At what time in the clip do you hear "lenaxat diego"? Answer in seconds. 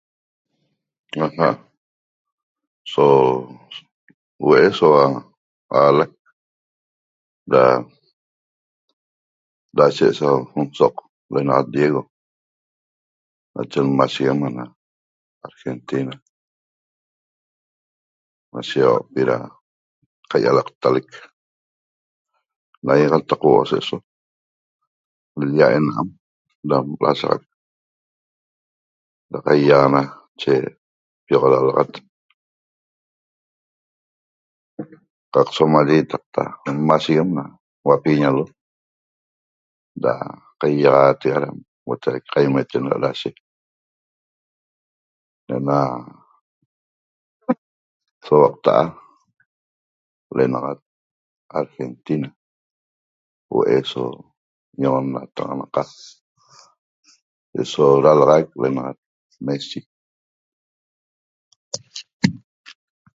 11.33-12.01